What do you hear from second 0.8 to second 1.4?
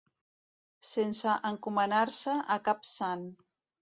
Sense